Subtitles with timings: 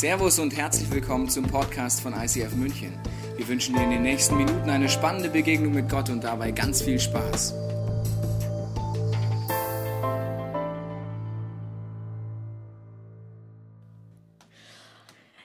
[0.00, 2.98] Servus und herzlich willkommen zum Podcast von ICF München.
[3.36, 6.80] Wir wünschen dir in den nächsten Minuten eine spannende Begegnung mit Gott und dabei ganz
[6.80, 7.52] viel Spaß.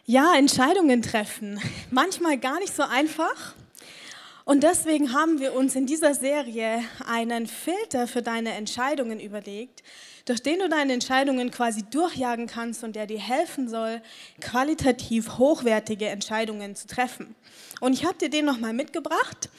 [0.05, 1.59] Ja, Entscheidungen treffen.
[1.91, 3.55] Manchmal gar nicht so einfach.
[4.45, 9.81] Und deswegen haben wir uns in dieser Serie einen Filter für deine Entscheidungen überlegt,
[10.25, 14.03] durch den du deine Entscheidungen quasi durchjagen kannst und der dir helfen soll,
[14.41, 17.35] qualitativ hochwertige Entscheidungen zu treffen.
[17.81, 19.49] Und ich habe dir den nochmal mitgebracht.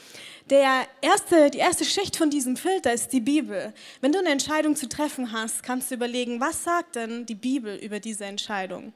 [0.49, 3.73] Der erste, die erste Schicht von diesem Filter ist die Bibel.
[3.99, 7.75] Wenn du eine Entscheidung zu treffen hast, kannst du überlegen, was sagt denn die Bibel
[7.75, 8.93] über diese Entscheidung?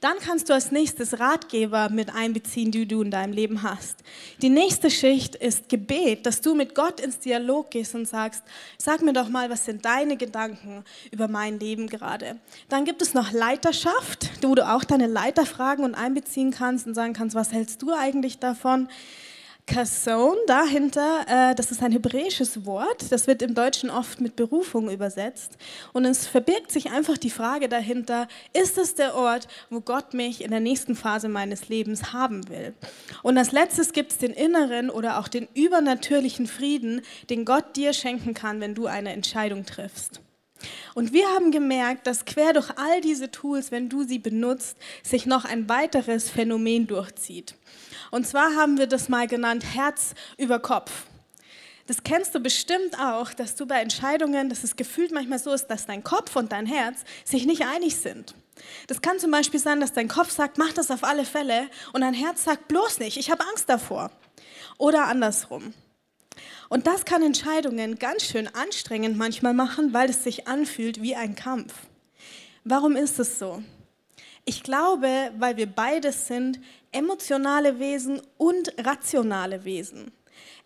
[0.00, 3.96] Dann kannst du als nächstes Ratgeber mit einbeziehen, die du in deinem Leben hast.
[4.42, 8.44] Die nächste Schicht ist Gebet, dass du mit Gott ins Dialog gehst und sagst,
[8.78, 12.38] sag mir doch mal, was sind deine Gedanken über mein Leben gerade?
[12.68, 16.94] Dann gibt es noch Leiterschaft, wo du auch deine Leiter fragen und einbeziehen kannst und
[16.94, 18.88] sagen kannst, was hältst du eigentlich davon?
[19.66, 24.90] Kasson dahinter, äh, das ist ein hebräisches Wort, das wird im Deutschen oft mit Berufung
[24.90, 25.56] übersetzt.
[25.92, 30.42] Und es verbirgt sich einfach die Frage dahinter, ist es der Ort, wo Gott mich
[30.42, 32.74] in der nächsten Phase meines Lebens haben will?
[33.22, 37.92] Und als letztes gibt es den inneren oder auch den übernatürlichen Frieden, den Gott dir
[37.92, 40.20] schenken kann, wenn du eine Entscheidung triffst.
[40.94, 45.26] Und wir haben gemerkt, dass quer durch all diese Tools, wenn du sie benutzt, sich
[45.26, 47.54] noch ein weiteres Phänomen durchzieht.
[48.12, 51.06] Und zwar haben wir das mal genannt Herz über Kopf.
[51.86, 55.68] Das kennst du bestimmt auch, dass du bei Entscheidungen, dass es gefühlt manchmal so ist,
[55.68, 58.34] dass dein Kopf und dein Herz sich nicht einig sind.
[58.86, 62.02] Das kann zum Beispiel sein, dass dein Kopf sagt, mach das auf alle Fälle und
[62.02, 64.10] dein Herz sagt, bloß nicht, ich habe Angst davor.
[64.76, 65.72] Oder andersrum.
[66.68, 71.34] Und das kann Entscheidungen ganz schön anstrengend manchmal machen, weil es sich anfühlt wie ein
[71.34, 71.72] Kampf.
[72.64, 73.62] Warum ist es so?
[74.44, 76.58] Ich glaube, weil wir beides sind,
[76.90, 80.10] emotionale Wesen und rationale Wesen.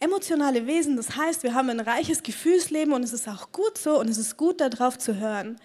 [0.01, 3.98] Emotionale Wesen, das heißt, wir haben ein reiches Gefühlsleben und es ist auch gut so
[3.98, 5.57] und es ist gut darauf zu hören.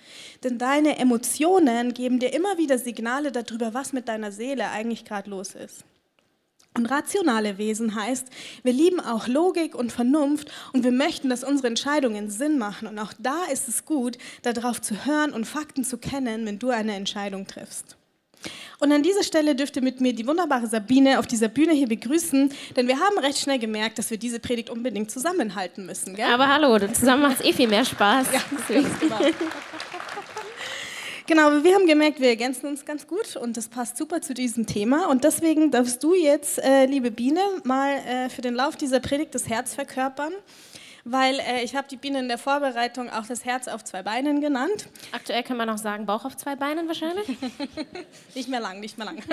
[0.44, 5.30] Denn deine Emotionen geben dir immer wieder Signale darüber, was mit deiner Seele eigentlich gerade
[5.30, 5.86] los ist.
[6.74, 8.28] Und rationale Wesen heißt,
[8.64, 12.88] wir lieben auch Logik und Vernunft und wir möchten, dass unsere Entscheidungen Sinn machen.
[12.88, 16.70] Und auch da ist es gut, darauf zu hören und Fakten zu kennen, wenn du
[16.70, 17.98] eine Entscheidung triffst.
[18.80, 22.52] Und an dieser Stelle dürfte mit mir die wunderbare Sabine auf dieser Bühne hier begrüßen,
[22.76, 26.16] denn wir haben recht schnell gemerkt, dass wir diese Predigt unbedingt zusammenhalten müssen.
[26.16, 26.26] Gell?
[26.26, 28.28] Aber hallo, zusammen macht es eh viel mehr Spaß.
[28.34, 28.42] Ja,
[31.28, 34.66] Genau, wir haben gemerkt, wir ergänzen uns ganz gut und das passt super zu diesem
[34.66, 35.08] Thema.
[35.08, 39.34] Und deswegen darfst du jetzt, äh, liebe Biene, mal äh, für den Lauf dieser Predigt
[39.34, 40.34] das Herz verkörpern
[41.04, 44.42] weil äh, ich habe die Biene in der Vorbereitung auch das Herz auf zwei Beinen
[44.42, 44.88] genannt.
[45.12, 47.28] Aktuell kann man auch sagen Bauch auf zwei Beinen wahrscheinlich.
[48.36, 49.24] nicht mehr lang, nicht mehr lang.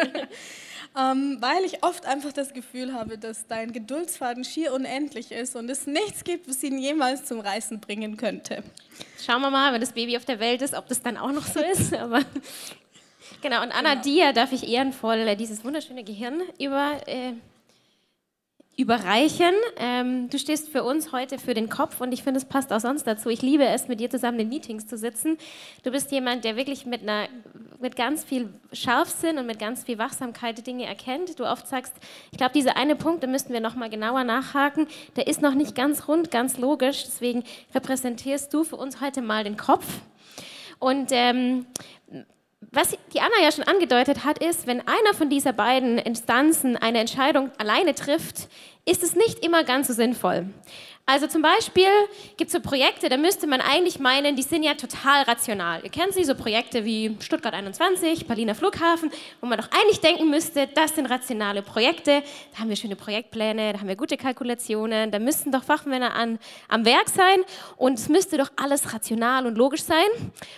[0.98, 5.68] ähm, weil ich oft einfach das Gefühl habe, dass dein Geduldsfaden schier unendlich ist und
[5.70, 8.62] es nichts gibt, was ihn jemals zum Reißen bringen könnte.
[9.24, 11.46] Schauen wir mal, wenn das Baby auf der Welt ist, ob das dann auch noch
[11.46, 11.94] so ist.
[11.94, 12.22] Aber
[13.42, 14.02] genau, und Anna, genau.
[14.02, 17.00] dir darf ich ehrenvoll dieses wunderschöne Gehirn über...
[17.06, 17.34] Äh,
[18.78, 19.52] überreichen.
[19.76, 22.78] Ähm, du stehst für uns heute für den Kopf und ich finde, es passt auch
[22.78, 23.28] sonst dazu.
[23.28, 25.36] Ich liebe es, mit dir zusammen in Meetings zu sitzen.
[25.82, 27.28] Du bist jemand, der wirklich mit, einer,
[27.80, 31.40] mit ganz viel Scharfsinn und mit ganz viel Wachsamkeit Dinge erkennt.
[31.40, 31.92] Du oft sagst,
[32.30, 34.86] ich glaube, dieser eine Punkt, da müssten wir nochmal genauer nachhaken,
[35.16, 37.02] der ist noch nicht ganz rund, ganz logisch.
[37.04, 37.42] Deswegen
[37.74, 39.86] repräsentierst du für uns heute mal den Kopf.
[40.78, 41.66] Und ähm,
[42.70, 46.98] was die Anna ja schon angedeutet hat, ist, wenn einer von dieser beiden Instanzen eine
[46.98, 48.48] Entscheidung alleine trifft,
[48.84, 50.46] ist es nicht immer ganz so sinnvoll.
[51.10, 51.88] Also zum Beispiel
[52.36, 55.80] gibt es so Projekte, da müsste man eigentlich meinen, die sind ja total rational.
[55.82, 59.10] Ihr kennt sie, so Projekte wie Stuttgart 21, Berliner Flughafen,
[59.40, 63.72] wo man doch eigentlich denken müsste, das sind rationale Projekte, da haben wir schöne Projektpläne,
[63.72, 66.38] da haben wir gute Kalkulationen, da müssten doch Fachmänner an,
[66.68, 67.38] am Werk sein
[67.78, 70.08] und es müsste doch alles rational und logisch sein.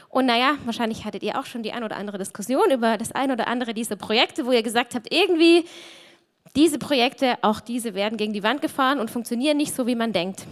[0.08, 3.30] Und naja, wahrscheinlich hattet ihr auch schon die ein oder andere Diskussion über das ein
[3.30, 5.64] oder andere dieser Projekte, wo ihr gesagt habt, irgendwie
[6.56, 10.12] diese Projekte, auch diese werden gegen die Wand gefahren und funktionieren nicht so, wie man
[10.12, 10.46] denkt.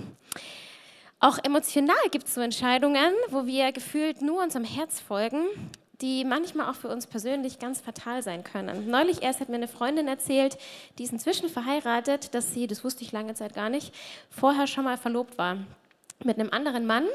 [1.20, 5.46] Auch emotional gibt es so Entscheidungen, wo wir gefühlt nur unserem Herz folgen,
[6.00, 8.88] die manchmal auch für uns persönlich ganz fatal sein können.
[8.88, 10.56] Neulich erst hat mir eine Freundin erzählt,
[10.96, 13.92] die ist inzwischen verheiratet, dass sie, das wusste ich lange Zeit gar nicht,
[14.30, 15.56] vorher schon mal verlobt war
[16.24, 17.06] mit einem anderen Mann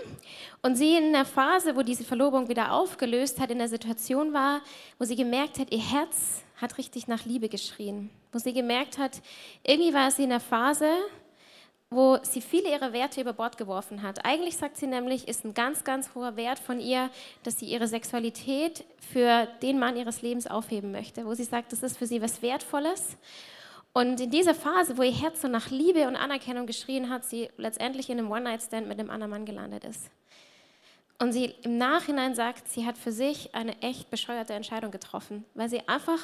[0.61, 4.61] und sie in einer Phase, wo diese Verlobung wieder aufgelöst hat, in der Situation war,
[4.97, 9.21] wo sie gemerkt hat, ihr Herz hat richtig nach Liebe geschrien, wo sie gemerkt hat,
[9.65, 10.87] irgendwie war sie in einer Phase,
[11.89, 14.25] wo sie viele ihrer Werte über Bord geworfen hat.
[14.25, 17.09] Eigentlich sagt sie nämlich, ist ein ganz, ganz hoher Wert von ihr,
[17.43, 21.83] dass sie ihre Sexualität für den Mann ihres Lebens aufheben möchte, wo sie sagt, das
[21.83, 23.17] ist für sie was Wertvolles.
[23.93, 27.49] Und in dieser Phase, wo ihr Herz so nach Liebe und Anerkennung geschrien hat, sie
[27.57, 30.09] letztendlich in einem One-Night-Stand mit einem anderen Mann gelandet ist.
[31.23, 35.69] Und sie im Nachhinein sagt, sie hat für sich eine echt bescheuerte Entscheidung getroffen, weil
[35.69, 36.19] sie einfach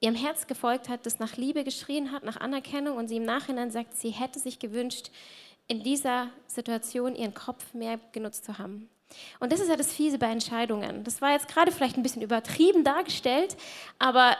[0.00, 3.70] ihrem Herz gefolgt hat, das nach Liebe geschrien hat, nach Anerkennung und sie im Nachhinein
[3.70, 5.10] sagt, sie hätte sich gewünscht,
[5.68, 8.88] in dieser Situation ihren Kopf mehr genutzt zu haben.
[9.40, 11.04] Und das ist ja das Fiese bei Entscheidungen.
[11.04, 13.58] Das war jetzt gerade vielleicht ein bisschen übertrieben dargestellt,
[13.98, 14.38] aber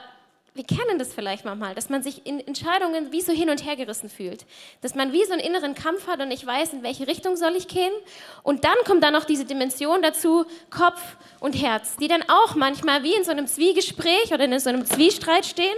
[0.53, 3.77] wir kennen das vielleicht manchmal, dass man sich in Entscheidungen wie so hin und her
[3.77, 4.45] gerissen fühlt.
[4.81, 7.55] Dass man wie so einen inneren Kampf hat und nicht weiß, in welche Richtung soll
[7.55, 7.93] ich gehen.
[8.43, 11.01] Und dann kommt dann noch diese Dimension dazu, Kopf
[11.39, 14.85] und Herz, die dann auch manchmal wie in so einem Zwiegespräch oder in so einem
[14.85, 15.77] Zwiestreit stehen.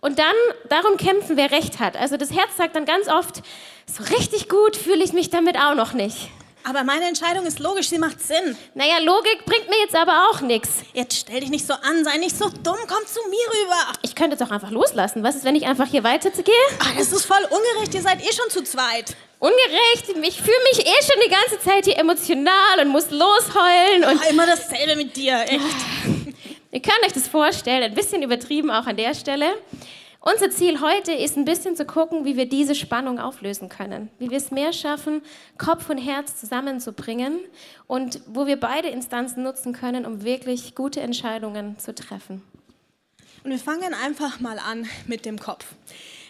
[0.00, 0.36] Und dann
[0.68, 1.96] darum kämpfen, wer recht hat.
[1.96, 3.42] Also das Herz sagt dann ganz oft,
[3.86, 6.30] so richtig gut fühle ich mich damit auch noch nicht.
[6.68, 8.54] Aber meine Entscheidung ist logisch, sie macht Sinn.
[8.74, 10.68] Naja, Logik bringt mir jetzt aber auch nichts.
[10.92, 13.98] Jetzt stell dich nicht so an, sei nicht so dumm, komm zu mir rüber.
[14.02, 15.22] Ich könnte es auch einfach loslassen.
[15.22, 16.52] Was ist, wenn ich einfach hier weitergehe?
[16.80, 19.16] Ach, das ist voll ungerecht, ihr seid eh schon zu zweit.
[19.38, 24.04] Ungerecht, ich fühle mich eh schon die ganze Zeit hier emotional und muss losheulen.
[24.04, 25.62] Und Ach, immer dasselbe mit dir, echt.
[26.70, 29.54] Ihr könnt euch das vorstellen, ein bisschen übertrieben auch an der Stelle.
[30.20, 34.30] Unser Ziel heute ist ein bisschen zu gucken, wie wir diese Spannung auflösen können, wie
[34.30, 35.22] wir es mehr schaffen,
[35.58, 37.38] Kopf und Herz zusammenzubringen
[37.86, 42.42] und wo wir beide Instanzen nutzen können, um wirklich gute Entscheidungen zu treffen.
[43.44, 45.66] Und wir fangen einfach mal an mit dem Kopf.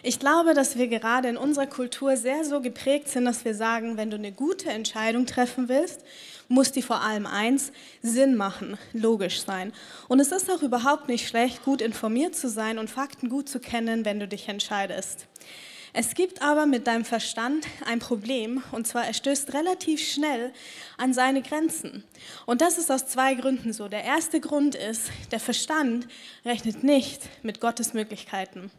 [0.03, 3.97] Ich glaube, dass wir gerade in unserer Kultur sehr so geprägt sind, dass wir sagen,
[3.97, 6.05] wenn du eine gute Entscheidung treffen willst,
[6.49, 9.71] muss die vor allem eins Sinn machen, logisch sein.
[10.09, 13.59] Und es ist auch überhaupt nicht schlecht, gut informiert zu sein und Fakten gut zu
[13.59, 15.27] kennen, wenn du dich entscheidest.
[15.93, 20.53] Es gibt aber mit deinem Verstand ein Problem, und zwar er stößt relativ schnell
[20.97, 22.03] an seine Grenzen.
[22.45, 23.87] Und das ist aus zwei Gründen so.
[23.87, 26.07] Der erste Grund ist, der Verstand
[26.45, 28.69] rechnet nicht mit Gottes Möglichkeiten.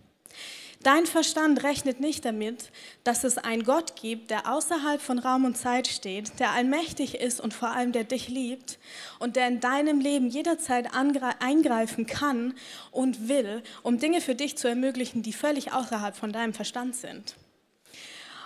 [0.83, 2.71] Dein Verstand rechnet nicht damit,
[3.05, 7.39] dass es einen Gott gibt, der außerhalb von Raum und Zeit steht, der allmächtig ist
[7.39, 8.79] und vor allem der dich liebt
[9.19, 12.55] und der in deinem Leben jederzeit eingreifen kann
[12.93, 17.37] und will, um Dinge für dich zu ermöglichen, die völlig außerhalb von deinem Verstand sind.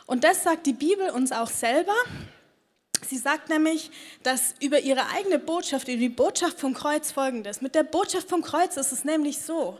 [0.06, 1.94] Und das sagt die Bibel uns auch selber.
[3.06, 3.90] Sie sagt nämlich,
[4.22, 7.60] dass über ihre eigene Botschaft, über die Botschaft vom Kreuz folgendes.
[7.60, 9.78] Mit der Botschaft vom Kreuz ist es nämlich so.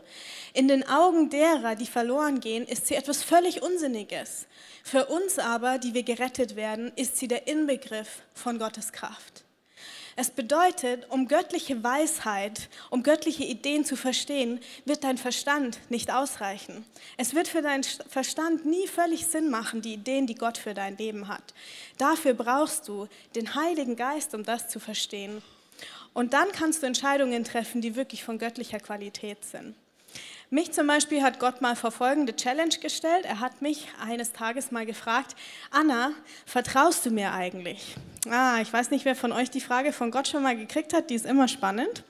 [0.53, 4.47] In den Augen derer, die verloren gehen, ist sie etwas völlig Unsinniges.
[4.83, 9.44] Für uns aber, die wir gerettet werden, ist sie der Inbegriff von Gottes Kraft.
[10.17, 16.85] Es bedeutet, um göttliche Weisheit, um göttliche Ideen zu verstehen, wird dein Verstand nicht ausreichen.
[17.17, 20.95] Es wird für deinen Verstand nie völlig Sinn machen, die Ideen, die Gott für dein
[20.95, 21.53] Leben hat.
[21.97, 25.41] Dafür brauchst du den Heiligen Geist, um das zu verstehen.
[26.13, 29.75] Und dann kannst du Entscheidungen treffen, die wirklich von göttlicher Qualität sind.
[30.55, 33.25] Mich zum Beispiel hat Gott mal vor folgende Challenge gestellt.
[33.25, 35.35] Er hat mich eines Tages mal gefragt,
[35.69, 36.11] Anna,
[36.45, 37.97] vertraust du mir eigentlich?
[38.29, 41.09] Ah, ich weiß nicht, wer von euch die Frage von Gott schon mal gekriegt hat,
[41.09, 42.05] die ist immer spannend.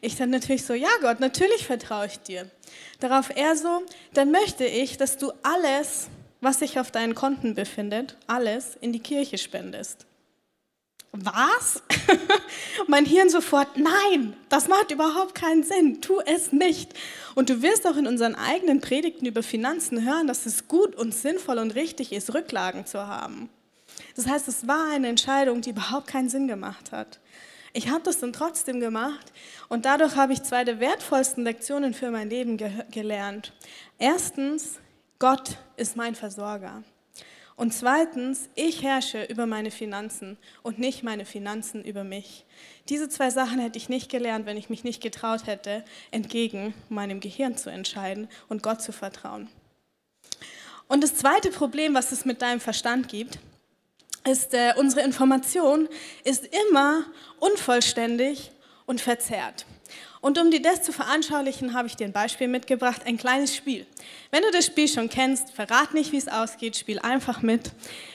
[0.00, 2.50] Ich dann natürlich so, ja Gott, natürlich vertraue ich dir.
[2.98, 3.82] Darauf er so,
[4.12, 6.08] dann möchte ich, dass du alles,
[6.40, 10.04] was sich auf deinen Konten befindet, alles in die Kirche spendest
[11.16, 11.82] was?
[12.88, 16.92] mein Hirn sofort, nein, das macht überhaupt keinen Sinn, tu es nicht.
[17.34, 21.14] Und du wirst auch in unseren eigenen Predigten über Finanzen hören, dass es gut und
[21.14, 23.48] sinnvoll und richtig ist, Rücklagen zu haben.
[24.16, 27.20] Das heißt, es war eine Entscheidung, die überhaupt keinen Sinn gemacht hat.
[27.72, 29.32] Ich habe das dann trotzdem gemacht
[29.68, 33.52] und dadurch habe ich zwei der wertvollsten Lektionen für mein Leben ge gelernt.
[33.98, 34.78] Erstens,
[35.18, 36.82] Gott ist mein Versorger.
[37.56, 42.44] Und zweitens, ich herrsche über meine Finanzen und nicht meine Finanzen über mich.
[42.88, 47.20] Diese zwei Sachen hätte ich nicht gelernt, wenn ich mich nicht getraut hätte, entgegen meinem
[47.20, 49.48] Gehirn zu entscheiden und Gott zu vertrauen.
[50.88, 53.38] Und das zweite Problem, was es mit deinem Verstand gibt,
[54.26, 55.88] ist, äh, unsere Information
[56.24, 57.04] ist immer
[57.38, 58.50] unvollständig
[58.86, 59.64] und verzerrt.
[60.24, 63.84] Und um dir das zu veranschaulichen, habe ich dir ein Beispiel mitgebracht, ein kleines Spiel.
[64.30, 67.72] Wenn du das Spiel schon kennst, verrat nicht, wie es ausgeht, spiel einfach mit.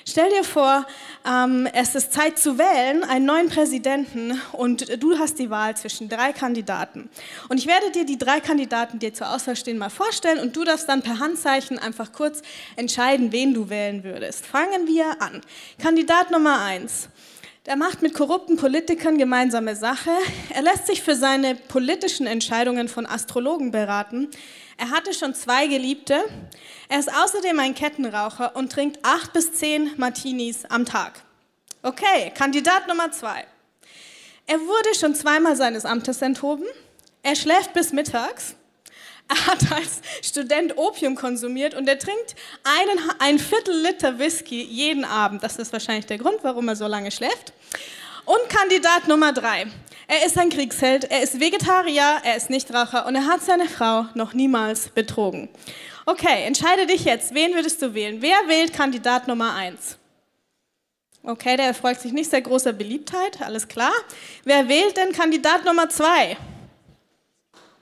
[0.08, 0.88] Stell dir vor,
[1.24, 6.10] ähm, es ist Zeit zu wählen, einen neuen Präsidenten und du hast die Wahl zwischen
[6.10, 7.12] drei Kandidaten.
[7.48, 10.64] Und ich werde dir die drei Kandidaten, die zur Auswahl stehen, mal vorstellen und du
[10.64, 12.42] darfst dann per Handzeichen einfach kurz
[12.76, 14.48] entscheiden, wen du wählen würdest.
[14.48, 15.42] Fangen wir an.
[15.78, 17.08] Kandidat Nummer eins.
[17.66, 20.12] Er macht mit korrupten Politikern gemeinsame Sache.
[20.54, 24.30] Er lässt sich für seine politischen Entscheidungen von Astrologen beraten.
[24.78, 26.24] Er hatte schon zwei Geliebte.
[26.88, 31.22] Er ist außerdem ein Kettenraucher und trinkt acht bis zehn Martinis am Tag.
[31.84, 33.46] Okay, Kandidat Nummer zwei.
[34.48, 36.66] Er wurde schon zweimal seines Amtes enthoben.
[37.24, 38.56] Er schläft bis mittags.
[39.30, 45.06] Er hat als Student Opium konsumiert und er trinkt einen, ein Viertel Liter Whisky jeden
[45.06, 45.44] Abend.
[45.44, 47.54] Das ist wahrscheinlich der Grund, warum er so lange schläft.
[48.26, 49.68] Und Kandidat Nummer drei.
[50.08, 54.08] Er ist ein Kriegsheld, er ist Vegetarier, er ist Nichtraucher und er hat seine Frau
[54.16, 55.50] noch niemals betrogen.
[56.08, 57.36] Okay, entscheide dich jetzt.
[57.36, 58.20] Wen würdest du wählen?
[58.20, 60.00] Wer wählt Kandidat Nummer eins?
[61.22, 63.92] Okay, der erfreut sich nicht sehr großer Beliebtheit, alles klar.
[64.46, 66.38] Wer wählt denn Kandidat Nummer zwei?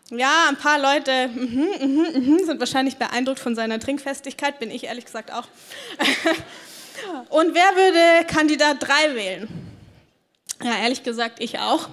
[0.10, 4.86] Ja, ein paar Leute -hmm, mm -hmm, sind wahrscheinlich beeindruckt von seiner Trinkfestigkeit, bin ich
[4.86, 5.48] ehrlich gesagt auch.
[7.30, 9.48] Und wer würde Kandidat 3 wählen?
[10.64, 11.90] Ja, ehrlich gesagt, ich auch.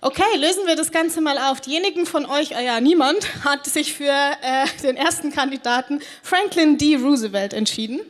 [0.00, 1.60] Okay, lösen wir das Ganze mal auf.
[1.60, 4.12] Diejenigen von euch, äh, ja, niemand, hat sich für
[4.42, 6.96] äh, den ersten Kandidaten Franklin D.
[6.96, 8.00] Roosevelt entschieden.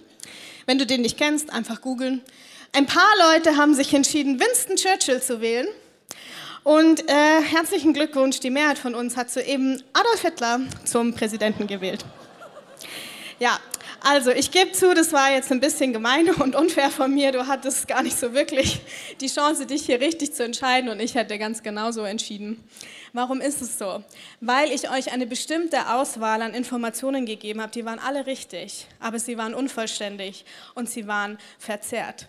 [0.67, 2.23] Wenn du den nicht kennst, einfach googeln.
[2.73, 5.67] Ein paar Leute haben sich entschieden, Winston Churchill zu wählen.
[6.67, 12.05] Und äh, herzlichen Glückwunsch, die Mehrheit von uns hat soeben Adolf Hitler zum Präsidenten gewählt.
[13.39, 13.61] Ja,
[14.03, 17.31] also ich gebe zu, das war jetzt ein bisschen gemein und unfair von mir.
[17.31, 18.81] Du hattest gar nicht so wirklich
[19.21, 22.61] die Chance, dich hier richtig zu entscheiden und ich hätte ganz genauso entschieden.
[23.13, 24.03] Warum ist es so?
[24.41, 29.21] Weil ich euch eine bestimmte Auswahl an Informationen gegeben habe, die waren alle richtig, aber
[29.21, 30.45] sie waren unvollständig
[30.75, 32.27] und sie waren verzerrt.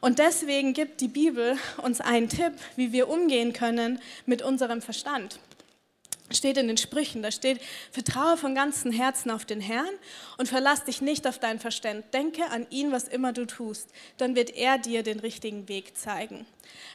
[0.00, 5.40] Und deswegen gibt die Bibel uns einen Tipp, wie wir umgehen können mit unserem Verstand.
[6.32, 7.60] Steht in den Sprüchen, da steht,
[7.92, 9.94] vertraue von ganzem Herzen auf den Herrn
[10.38, 12.12] und verlass dich nicht auf dein Verstand.
[12.12, 16.44] Denke an ihn, was immer du tust, dann wird er dir den richtigen Weg zeigen.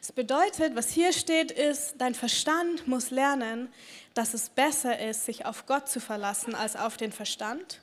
[0.01, 3.69] Es bedeutet, was hier steht, ist, dein Verstand muss lernen,
[4.13, 7.79] dass es besser ist, sich auf Gott zu verlassen als auf den Verstand.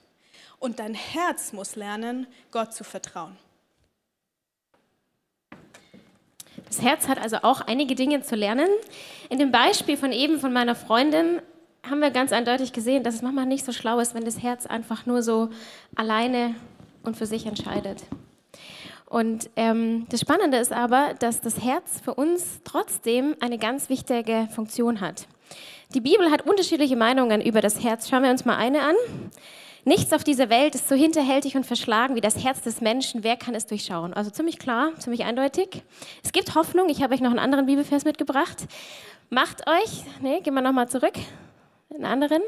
[0.59, 3.39] Und dein Herz muss lernen, Gott zu vertrauen.
[6.69, 8.69] Das Herz hat also auch einige Dinge zu lernen.
[9.31, 11.41] In dem Beispiel von eben von meiner Freundin
[11.89, 14.67] haben wir ganz eindeutig gesehen, dass es manchmal nicht so schlau ist, wenn das Herz
[14.67, 15.49] einfach nur so
[15.97, 16.55] alleine
[17.03, 18.03] und für sich entscheidet.
[19.07, 24.49] Und ähm, das Spannende ist aber, dass das Herz für uns trotzdem eine ganz wichtige
[24.55, 25.27] Funktion hat.
[25.95, 28.11] Die Bibel hat unterschiedliche Meinungen über das Herz.
[28.11, 28.95] Schauen wir uns mal eine an.
[29.85, 33.25] Nichts auf dieser Welt ist so hinterhältig und verschlagen wie das Herz des Menschen.
[33.25, 34.13] Wer kann es durchschauen?
[34.13, 35.83] Also ziemlich klar, ziemlich eindeutig.
[36.23, 36.89] Es gibt Hoffnung.
[36.89, 38.67] Ich habe euch noch einen anderen Bibelvers mitgebracht.
[39.31, 41.15] Macht euch, nee, gehen wir nochmal zurück.
[41.95, 42.43] Einen anderen.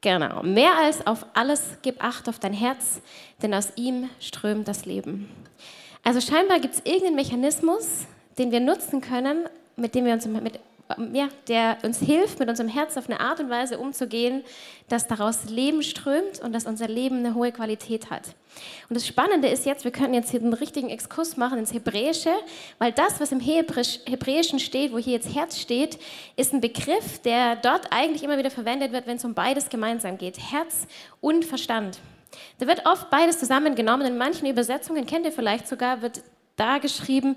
[0.00, 0.42] Genau.
[0.42, 3.00] Mehr als auf alles gib Acht auf dein Herz,
[3.42, 5.28] denn aus ihm strömt das Leben.
[6.04, 8.06] Also scheinbar gibt es irgendeinen Mechanismus,
[8.38, 10.60] den wir nutzen können, mit dem wir uns mit
[11.12, 14.42] ja, der uns hilft, mit unserem Herz auf eine Art und Weise umzugehen,
[14.88, 18.22] dass daraus Leben strömt und dass unser Leben eine hohe Qualität hat.
[18.88, 22.32] Und das Spannende ist jetzt, wir können jetzt hier einen richtigen Exkurs machen ins Hebräische,
[22.78, 25.98] weil das, was im Hebräischen steht, wo hier jetzt Herz steht,
[26.36, 30.16] ist ein Begriff, der dort eigentlich immer wieder verwendet wird, wenn es um beides gemeinsam
[30.16, 30.86] geht, Herz
[31.20, 31.98] und Verstand.
[32.58, 34.06] Da wird oft beides zusammengenommen.
[34.06, 36.22] In manchen Übersetzungen, kennt ihr vielleicht sogar, wird
[36.58, 37.36] da geschrieben,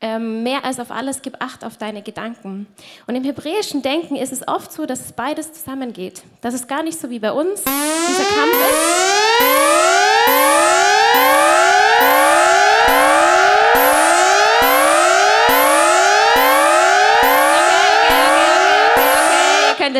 [0.00, 2.66] ähm, mehr als auf alles gib Acht auf deine Gedanken.
[3.06, 6.22] Und im hebräischen Denken ist es oft so, dass es beides zusammengeht.
[6.40, 9.10] Das ist gar nicht so wie bei uns dieser Kampf ist.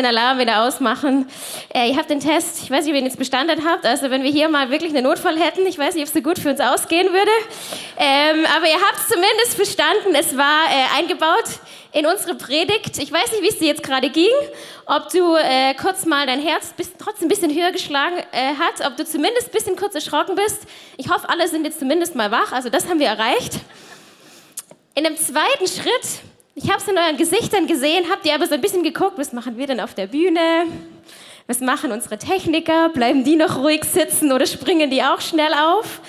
[0.01, 1.27] den Alarm wieder ausmachen.
[1.73, 3.85] Äh, ihr habt den Test, ich weiß nicht, ob ihr ihn jetzt bestanden habt.
[3.85, 6.21] Also wenn wir hier mal wirklich einen Notfall hätten, ich weiß nicht, ob es so
[6.21, 7.31] gut für uns ausgehen würde.
[7.97, 10.13] Ähm, aber ihr habt es zumindest verstanden.
[10.13, 11.45] Es war äh, eingebaut
[11.93, 12.97] in unsere Predigt.
[12.97, 14.31] Ich weiß nicht, wie es dir jetzt gerade ging.
[14.85, 18.85] Ob du äh, kurz mal dein Herz bis, trotzdem ein bisschen höher geschlagen äh, hat.
[18.85, 20.63] Ob du zumindest ein bisschen kurz erschrocken bist.
[20.97, 22.51] Ich hoffe, alle sind jetzt zumindest mal wach.
[22.51, 23.53] Also das haben wir erreicht.
[24.95, 26.21] In dem zweiten Schritt
[26.53, 29.31] ich habe es in euren Gesichtern gesehen, habt ihr aber so ein bisschen geguckt, was
[29.31, 30.67] machen wir denn auf der Bühne?
[31.51, 32.87] Was machen unsere Techniker?
[32.87, 35.99] Bleiben die noch ruhig sitzen oder springen die auch schnell auf?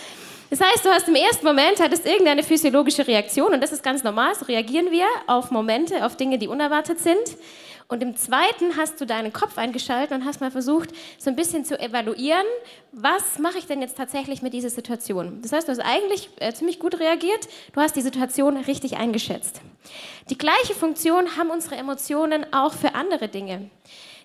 [0.51, 4.05] Das heißt, du hast im ersten Moment hattest irgendeine physiologische Reaktion und das ist ganz
[4.05, 7.37] normal, so reagieren wir auf Momente, auf Dinge, die unerwartet sind.
[7.89, 11.65] Und im zweiten hast du deinen Kopf eingeschaltet und hast mal versucht, so ein bisschen
[11.65, 12.47] zu evaluieren,
[12.93, 15.41] was mache ich denn jetzt tatsächlich mit dieser Situation.
[15.43, 19.61] Das heißt, du hast eigentlich äh, ziemlich gut reagiert, du hast die Situation richtig eingeschätzt.
[20.31, 23.71] Die gleiche Funktion haben unsere Emotionen auch für andere Dinge.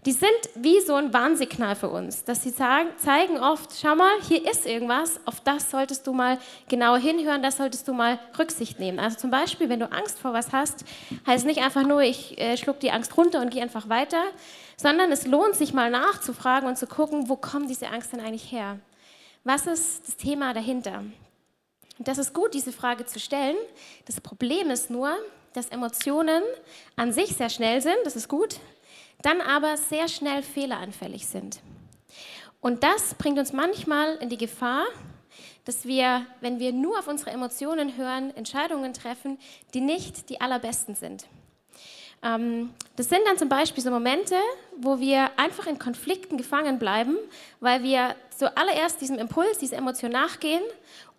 [0.08, 4.22] Die sind wie so ein Warnsignal für uns, dass sie sagen, zeigen oft, schau mal,
[4.26, 8.80] hier ist irgendwas, auf das solltest du mal genauer hinhören, das solltest du mal Rücksicht
[8.80, 9.00] nehmen.
[9.00, 10.86] Also zum Beispiel, wenn du Angst vor was hast,
[11.28, 14.24] heißt nicht einfach nur, ich äh, schluck die Angst runter und gehe einfach weiter,
[14.78, 18.50] sondern es lohnt sich mal nachzufragen und zu gucken, wo kommt diese Angst denn eigentlich
[18.50, 18.80] her?
[19.44, 21.04] Was ist das Thema dahinter?
[22.00, 23.58] Und das ist gut, diese Frage zu stellen.
[24.06, 25.14] Das Problem ist nur,
[25.52, 26.44] dass Emotionen
[26.96, 28.58] an sich sehr schnell sind, das ist gut,
[29.22, 31.60] dann aber sehr schnell fehleranfällig sind.
[32.62, 34.86] Und das bringt uns manchmal in die Gefahr,
[35.66, 39.38] dass wir, wenn wir nur auf unsere Emotionen hören, Entscheidungen treffen,
[39.74, 41.28] die nicht die allerbesten sind.
[42.24, 44.36] Ähm, das sind dann zum Beispiel so Momente,
[44.76, 47.18] wo wir einfach in Konflikten gefangen bleiben,
[47.60, 50.64] weil wir zuallererst diesem Impuls, dieser Emotion nachgehen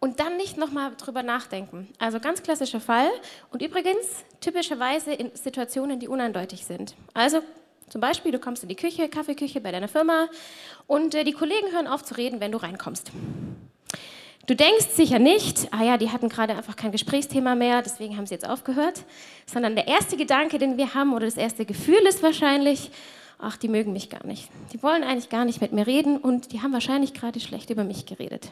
[0.00, 1.88] und dann nicht nochmal drüber nachdenken.
[1.98, 3.10] Also ganz klassischer Fall
[3.50, 6.94] und übrigens typischerweise in Situationen, die uneindeutig sind.
[7.14, 7.42] Also
[7.88, 10.28] zum Beispiel, du kommst in die Küche, Kaffeeküche bei deiner Firma
[10.86, 13.12] und äh, die Kollegen hören auf zu reden, wenn du reinkommst.
[14.46, 18.26] Du denkst sicher nicht, ah ja, die hatten gerade einfach kein Gesprächsthema mehr, deswegen haben
[18.26, 19.04] sie jetzt aufgehört,
[19.44, 22.90] sondern der erste Gedanke, den wir haben oder das erste Gefühl ist wahrscheinlich,
[23.38, 24.48] ach, die mögen mich gar nicht.
[24.72, 27.84] Die wollen eigentlich gar nicht mit mir reden und die haben wahrscheinlich gerade schlecht über
[27.84, 28.50] mich geredet.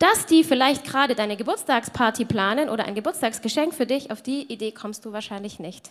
[0.00, 4.72] Dass die vielleicht gerade deine Geburtstagsparty planen oder ein Geburtstagsgeschenk für dich, auf die Idee
[4.72, 5.90] kommst du wahrscheinlich nicht.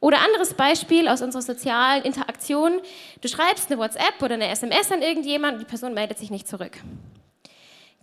[0.00, 2.80] Oder anderes Beispiel aus unserer sozialen Interaktion.
[3.20, 6.48] Du schreibst eine WhatsApp oder eine SMS an irgendjemanden und die Person meldet sich nicht
[6.48, 6.78] zurück.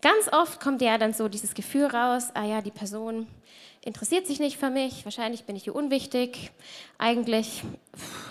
[0.02, 3.28] Ganz oft kommt ja dann so dieses Gefühl raus, ah ja, die Person
[3.84, 6.52] interessiert sich nicht für mich, wahrscheinlich bin ich ihr unwichtig,
[7.00, 7.64] eigentlich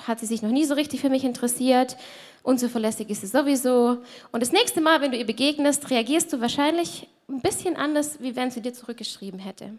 [0.07, 1.97] hat sie sich noch nie so richtig für mich interessiert,
[2.45, 3.99] unzuverlässig ist sie sowieso.
[4.31, 8.37] Und das nächste Mal, wenn du ihr begegnest, reagierst du wahrscheinlich ein bisschen anders, wie
[8.37, 9.77] wenn sie dir zurückgeschrieben hätte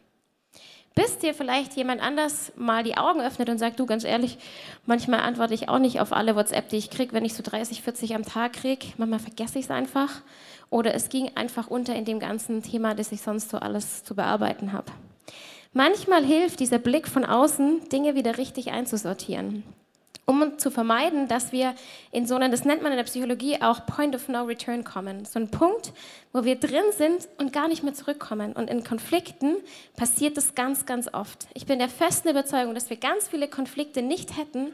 [0.98, 4.40] bis dir vielleicht jemand anders mal die Augen öffnet und sagt, du ganz ehrlich,
[4.88, 7.84] manchmal antworte ich auch nicht auf alle WhatsApp, die ich kriege, wenn ich so 30,
[7.84, 8.88] 40 am Tag kriege.
[8.98, 10.10] Manchmal vergesse ich es einfach.
[10.72, 14.16] Oder es ging einfach unter in dem ganzen Thema, das ich sonst so alles zu
[14.16, 14.92] bearbeiten habe.
[15.72, 19.64] Manchmal hilft dieser Blick von außen, Dinge wieder richtig einzusortieren
[20.30, 21.74] um zu vermeiden, dass wir
[22.12, 25.24] in so einen, das nennt man in der Psychologie auch Point of No Return kommen.
[25.24, 25.94] So ein Punkt,
[26.34, 28.52] wo wir drin sind und gar nicht mehr zurückkommen.
[28.52, 29.56] Und in Konflikten
[29.96, 31.48] passiert das ganz, ganz oft.
[31.54, 34.74] Ich bin der festen Überzeugung, dass wir ganz viele Konflikte nicht hätten,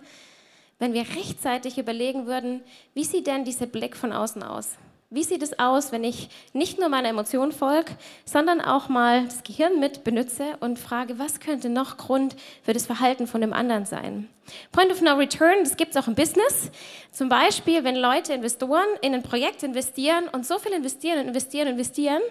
[0.79, 2.62] wenn wir rechtzeitig überlegen würden,
[2.95, 4.72] wie sieht denn dieser Blick von außen aus?
[5.13, 7.92] Wie sieht es aus, wenn ich nicht nur meiner Emotion folge,
[8.25, 12.88] sondern auch mal das Gehirn mit benutze und frage, was könnte noch Grund für das
[12.88, 14.27] Verhalten von dem anderen sein?
[14.72, 16.72] Point of No Return, das gibt es auch im Business.
[17.11, 21.68] Zum Beispiel, wenn Leute, Investoren in ein Projekt investieren und so viel investieren und investieren
[21.68, 22.22] und investieren,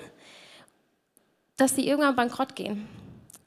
[1.58, 2.88] dass sie irgendwann bankrott gehen.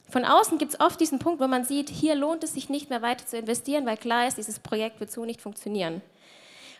[0.08, 2.88] Von außen gibt es oft diesen Punkt, wo man sieht, hier lohnt es sich nicht
[2.88, 6.00] mehr weiter zu investieren, weil klar ist, dieses Projekt wird so nicht funktionieren.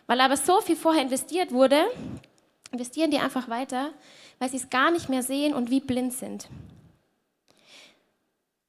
[0.07, 1.85] Weil aber so viel vorher investiert wurde,
[2.71, 3.91] investieren die einfach weiter,
[4.39, 6.49] weil sie es gar nicht mehr sehen und wie blind sind.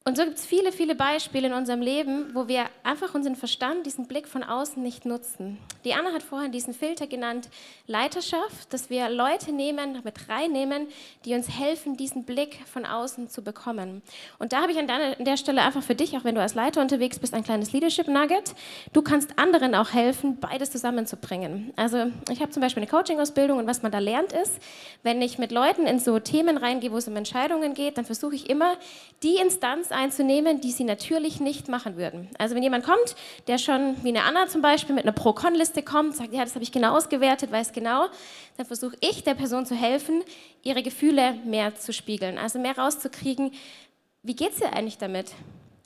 [0.08, 3.84] Und so gibt es viele, viele Beispiele in unserem Leben, wo wir einfach unseren Verstand,
[3.84, 5.58] diesen Blick von außen nicht nutzen.
[5.84, 7.50] Die Anna hat vorhin diesen Filter genannt,
[7.86, 10.86] Leiterschaft, dass wir Leute nehmen, mit reinnehmen,
[11.26, 14.00] die uns helfen, diesen Blick von außen zu bekommen.
[14.38, 16.80] Und da habe ich an, der Stelle einfach für dich, auch wenn du als Leiter
[16.80, 18.54] unterwegs bist, ein kleines Leadership Nugget.
[18.94, 21.74] Du kannst anderen auch helfen, beides zusammenzubringen.
[21.76, 24.58] Also ich habe zum Beispiel eine Coaching-Ausbildung und was man da lernt ist,
[25.02, 28.34] wenn ich mit Leuten in so Themen reingehe, wo es um Entscheidungen geht, dann versuche
[28.34, 28.72] ich immer,
[29.22, 32.28] die Instanz einzunehmen, die sie natürlich nicht machen würden.
[32.38, 33.16] Also wenn jemand kommt,
[33.48, 36.62] der schon wie eine Anna zum Beispiel mit einer Pro-Con-Liste kommt, sagt, ja, das habe
[36.62, 38.06] ich genau ausgewertet, weiß genau,
[38.56, 40.22] dann versuche ich der Person zu helfen,
[40.62, 43.52] ihre Gefühle mehr zu spiegeln, also mehr rauszukriegen,
[44.22, 45.32] wie geht es ihr eigentlich damit?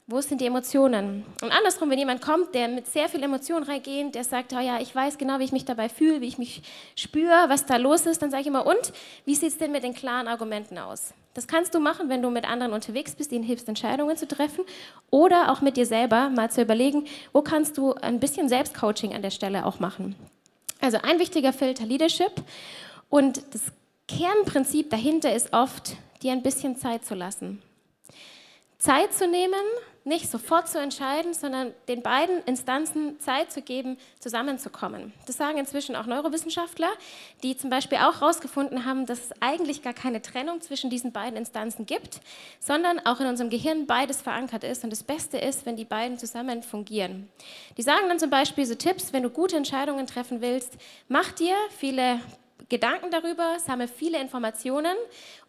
[0.06, 1.24] Wo sind die Emotionen?
[1.40, 4.80] Und andersrum, wenn jemand kommt, der mit sehr viel Emotion reingeht, der sagt, oh ja,
[4.80, 6.62] ich weiß genau, wie ich mich dabei fühle, wie ich mich
[6.96, 8.92] spüre, was da los ist, dann sage ich immer, und
[9.24, 11.14] wie sieht es denn mit den klaren Argumenten aus?
[11.34, 14.64] Das kannst du machen, wenn du mit anderen unterwegs bist, ihnen hilfst, Entscheidungen zu treffen
[15.10, 19.22] oder auch mit dir selber mal zu überlegen, wo kannst du ein bisschen Selbstcoaching an
[19.22, 20.14] der Stelle auch machen.
[20.80, 22.32] Also ein wichtiger Filter Leadership
[23.08, 23.62] und das
[24.08, 27.62] Kernprinzip dahinter ist oft, dir ein bisschen Zeit zu lassen.
[28.78, 29.54] Zeit zu nehmen,
[30.04, 35.12] nicht sofort zu entscheiden, sondern den beiden Instanzen Zeit zu geben, zusammenzukommen.
[35.26, 36.90] Das sagen inzwischen auch Neurowissenschaftler,
[37.42, 41.36] die zum Beispiel auch herausgefunden haben, dass es eigentlich gar keine Trennung zwischen diesen beiden
[41.36, 42.20] Instanzen gibt,
[42.58, 44.82] sondern auch in unserem Gehirn beides verankert ist.
[44.82, 47.28] Und das Beste ist, wenn die beiden zusammen fungieren.
[47.76, 50.76] Die sagen dann zum Beispiel so Tipps, wenn du gute Entscheidungen treffen willst,
[51.08, 52.20] mach dir viele
[52.72, 54.96] Gedanken darüber, sammle viele Informationen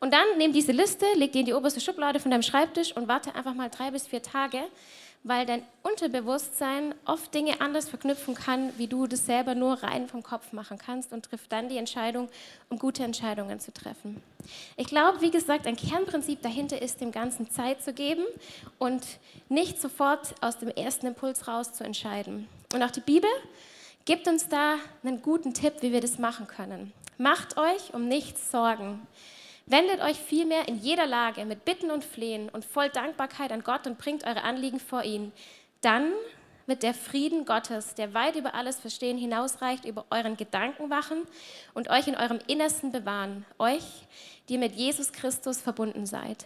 [0.02, 3.08] und dann nimm diese Liste, leg die in die oberste Schublade von deinem Schreibtisch und
[3.08, 4.60] warte einfach mal drei bis vier Tage,
[5.24, 10.22] weil dein Unterbewusstsein oft Dinge anders verknüpfen kann, wie du das selber nur rein vom
[10.22, 12.28] Kopf machen kannst und trifft dann die Entscheidung,
[12.68, 14.22] um gute Entscheidungen zu treffen.
[14.76, 18.26] Ich glaube, wie gesagt, ein Kernprinzip dahinter ist, dem Ganzen Zeit zu geben
[18.80, 19.02] und
[19.48, 22.50] nicht sofort aus dem ersten Impuls raus zu entscheiden.
[22.74, 23.30] Und auch die Bibel
[24.04, 26.92] gibt uns da einen guten Tipp, wie wir das machen können.
[27.18, 29.08] Macht euch um nichts Sorgen.
[29.66, 33.88] Wendet euch vielmehr in jeder Lage mit Bitten und Flehen und voll Dankbarkeit an Gott
[33.88, 35.32] und bringt eure Anliegen vor ihn.
[35.82, 36.12] Dann
[36.66, 41.26] wird der Frieden Gottes, der weit über alles Verstehen hinausreicht, über euren Gedanken wachen
[41.74, 43.84] und euch in eurem Innersten bewahren, euch,
[44.50, 46.46] die mit Jesus Christus verbunden seid.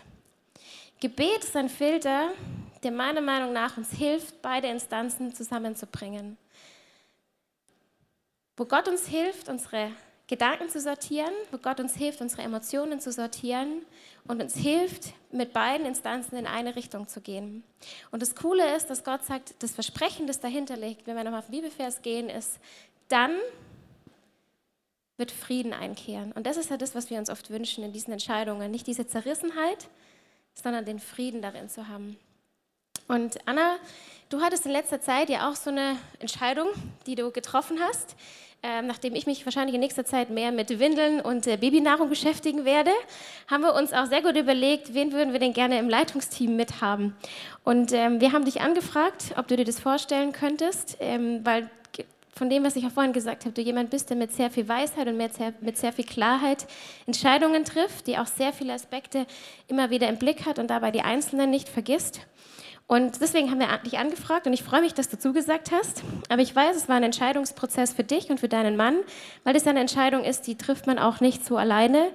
[0.99, 2.31] Gebet ist ein Filter,
[2.83, 6.37] der meiner Meinung nach uns hilft, beide Instanzen zusammenzubringen.
[8.55, 9.91] Wo Gott uns hilft, unsere
[10.27, 13.85] Gedanken zu sortieren, wo Gott uns hilft, unsere Emotionen zu sortieren
[14.27, 17.63] und uns hilft, mit beiden Instanzen in eine Richtung zu gehen.
[18.11, 21.39] Und das Coole ist, dass Gott sagt, das Versprechen, das dahinter liegt, wenn wir nochmal
[21.39, 22.59] auf den Bibelvers gehen, ist,
[23.07, 23.31] dann
[25.15, 26.33] wird Frieden einkehren.
[26.33, 28.69] Und das ist ja das, was wir uns oft wünschen in diesen Entscheidungen.
[28.69, 29.87] Nicht diese Zerrissenheit,
[30.53, 32.17] sondern den Frieden darin zu haben.
[33.07, 33.77] Und Anna,
[34.27, 36.67] du hattest in letzter Zeit ja auch so eine Entscheidung,
[37.05, 38.17] die du getroffen hast
[38.63, 42.65] ähm, nachdem ich mich wahrscheinlich in nächster Zeit mehr mit Windeln und äh, Babynahrung beschäftigen
[42.65, 42.91] werde,
[43.47, 47.15] haben wir uns auch sehr gut überlegt, wen würden wir denn gerne im Leitungsteam mithaben.
[47.63, 51.69] Und ähm, wir haben dich angefragt, ob du dir das vorstellen könntest, ähm, weil
[52.37, 54.67] von dem, was ich auch vorhin gesagt habe, du jemand bist, der mit sehr viel
[54.69, 56.67] Weisheit und mit sehr, mit sehr viel Klarheit
[57.05, 59.25] Entscheidungen trifft, die auch sehr viele Aspekte
[59.67, 62.21] immer wieder im Blick hat und dabei die Einzelnen nicht vergisst.
[62.87, 66.03] Und deswegen haben wir dich angefragt und ich freue mich, dass du zugesagt hast.
[66.29, 68.95] Aber ich weiß, es war ein Entscheidungsprozess für dich und für deinen Mann,
[69.43, 72.09] weil das eine Entscheidung ist, die trifft man auch nicht so alleine.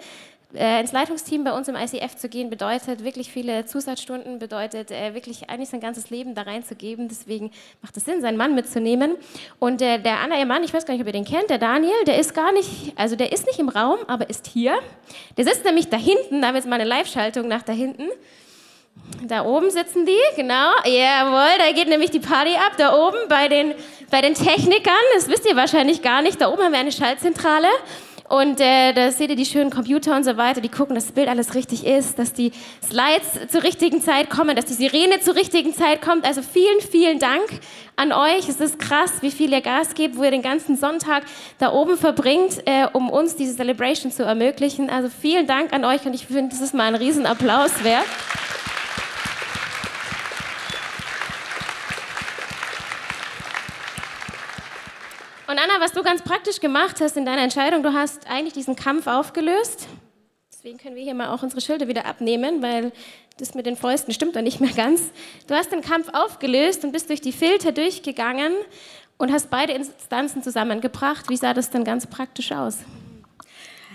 [0.54, 5.14] Äh, ins Leitungsteam bei uns im ICF zu gehen, bedeutet wirklich viele Zusatzstunden, bedeutet äh,
[5.14, 7.08] wirklich eigentlich sein ganzes Leben da reinzugeben.
[7.08, 9.16] Deswegen macht es Sinn, seinen Mann mitzunehmen.
[9.58, 12.04] Und äh, der andere Mann, ich weiß gar nicht, ob ihr den kennt, der Daniel,
[12.06, 14.74] der ist gar nicht, also der ist nicht im Raum, aber ist hier.
[15.38, 18.08] Der sitzt nämlich da hinten, da haben wir jetzt mal eine Live-Schaltung nach da hinten.
[19.24, 20.70] Da oben sitzen die, genau.
[20.84, 22.72] Jawohl, da geht nämlich die Party ab.
[22.76, 23.74] Da oben bei den,
[24.10, 27.68] bei den Technikern, das wisst ihr wahrscheinlich gar nicht, da oben haben wir eine Schaltzentrale.
[28.28, 31.12] Und äh, da seht ihr die schönen Computer und so weiter, die gucken, dass das
[31.12, 32.50] Bild alles richtig ist, dass die
[32.82, 36.24] Slides zur richtigen Zeit kommen, dass die Sirene zur richtigen Zeit kommt.
[36.24, 37.44] Also vielen, vielen Dank
[37.94, 38.48] an euch.
[38.48, 41.24] Es ist krass, wie viel ihr Gas gebt, wo ihr den ganzen Sonntag
[41.58, 44.88] da oben verbringt, äh, um uns diese Celebration zu ermöglichen.
[44.88, 48.06] Also vielen Dank an euch und ich finde, das ist mal ein Riesenapplaus wert.
[55.52, 58.74] Und Anna, was du ganz praktisch gemacht hast in deiner Entscheidung, du hast eigentlich diesen
[58.74, 59.86] Kampf aufgelöst.
[60.50, 62.90] Deswegen können wir hier mal auch unsere Schilder wieder abnehmen, weil
[63.36, 65.10] das mit den Fäusten stimmt dann nicht mehr ganz.
[65.48, 68.54] Du hast den Kampf aufgelöst und bist durch die Filter durchgegangen
[69.18, 71.28] und hast beide Instanzen zusammengebracht.
[71.28, 72.78] Wie sah das dann ganz praktisch aus?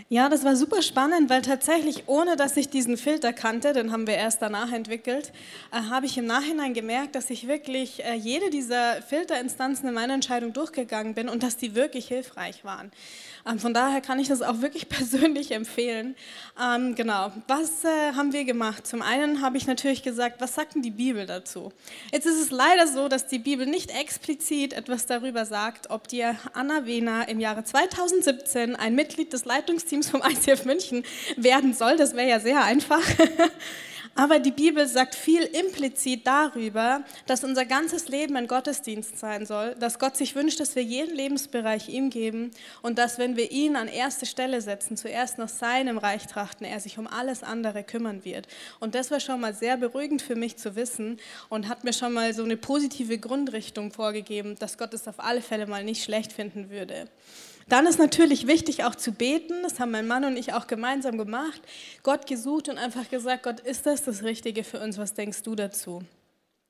[0.09, 4.07] Ja, das war super spannend, weil tatsächlich, ohne dass ich diesen Filter kannte, den haben
[4.07, 5.33] wir erst danach entwickelt,
[5.73, 10.13] äh, habe ich im Nachhinein gemerkt, dass ich wirklich äh, jede dieser Filterinstanzen in meiner
[10.13, 12.89] Entscheidung durchgegangen bin und dass die wirklich hilfreich waren.
[13.45, 16.15] Ähm, von daher kann ich das auch wirklich persönlich empfehlen.
[16.57, 18.87] Ähm, genau, was äh, haben wir gemacht?
[18.87, 21.73] Zum einen habe ich natürlich gesagt, was sagt denn die Bibel dazu?
[22.13, 26.37] Jetzt ist es leider so, dass die Bibel nicht explizit etwas darüber sagt, ob dir
[26.53, 31.03] Anna Wehner im Jahre 2017 ein Mitglied des Leitungsteams vom ICF München
[31.35, 31.97] werden soll.
[31.97, 33.01] Das wäre ja sehr einfach.
[34.17, 39.75] Aber die Bibel sagt viel implizit darüber, dass unser ganzes Leben ein Gottesdienst sein soll,
[39.75, 42.49] dass Gott sich wünscht, dass wir jeden Lebensbereich ihm geben
[42.81, 46.79] und dass, wenn wir ihn an erste Stelle setzen, zuerst nach seinem Reich trachten, er
[46.79, 48.47] sich um alles andere kümmern wird.
[48.79, 52.13] Und das war schon mal sehr beruhigend für mich zu wissen und hat mir schon
[52.13, 56.33] mal so eine positive Grundrichtung vorgegeben, dass Gott es auf alle Fälle mal nicht schlecht
[56.33, 57.07] finden würde.
[57.69, 59.61] Dann ist natürlich wichtig auch zu beten.
[59.63, 61.61] Das haben mein Mann und ich auch gemeinsam gemacht.
[62.01, 64.97] Gott gesucht und einfach gesagt, Gott, ist das das Richtige für uns?
[64.97, 66.01] Was denkst du dazu?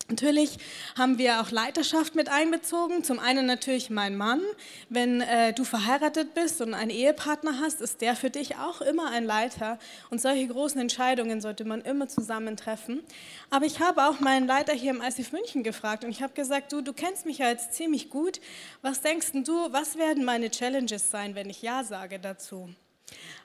[0.09, 0.57] Natürlich
[0.97, 3.03] haben wir auch Leiterschaft mit einbezogen.
[3.03, 4.41] Zum einen natürlich mein Mann.
[4.87, 9.11] Wenn äh, du verheiratet bist und einen Ehepartner hast, ist der für dich auch immer
[9.11, 9.77] ein Leiter.
[10.09, 13.03] Und solche großen Entscheidungen sollte man immer zusammentreffen.
[13.49, 16.71] Aber ich habe auch meinen Leiter hier im ICF München gefragt und ich habe gesagt,
[16.71, 18.39] du, du kennst mich ja jetzt ziemlich gut.
[18.81, 22.69] Was denkst du, was werden meine Challenges sein, wenn ich Ja sage dazu?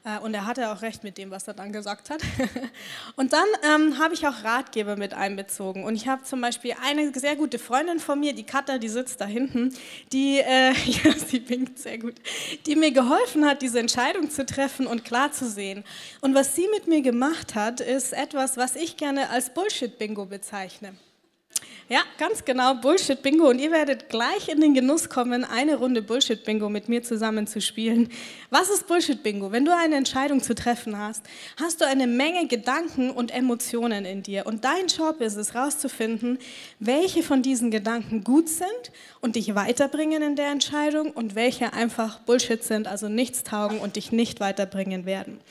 [0.04, 2.20] Äh, und er hatte auch recht mit dem, was er dann gesagt hat.
[3.16, 5.84] Und dann ähm, habe ich auch Ratgeber mit einbezogen.
[5.84, 9.20] Und ich habe zum Beispiel eine sehr gute Freundin von mir, die Katha, die sitzt
[9.20, 9.74] da hinten,
[10.12, 12.14] die, äh, ja, sie winkt sehr gut,
[12.66, 15.84] die mir geholfen hat, diese Entscheidung zu treffen und klar zu sehen.
[16.20, 20.94] Und was sie mit mir gemacht hat, ist etwas, was ich gerne als Bullshit-Bingo bezeichne.
[21.92, 23.50] Ja, ganz genau, Bullshit-Bingo.
[23.50, 27.60] Und ihr werdet gleich in den Genuss kommen, eine Runde Bullshit-Bingo mit mir zusammen zu
[27.60, 28.08] spielen.
[28.48, 29.52] Was ist Bullshit-Bingo?
[29.52, 31.22] Wenn du eine Entscheidung zu treffen hast,
[31.60, 34.46] hast du eine Menge Gedanken und Emotionen in dir.
[34.46, 36.38] Und dein Job ist es, herauszufinden,
[36.78, 42.20] welche von diesen Gedanken gut sind und dich weiterbringen in der Entscheidung und welche einfach
[42.20, 45.42] Bullshit sind, also nichts taugen und dich nicht weiterbringen werden.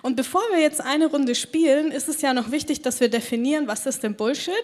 [0.00, 3.68] Und bevor wir jetzt eine Runde spielen, ist es ja noch wichtig, dass wir definieren,
[3.68, 4.54] was ist denn Bullshit?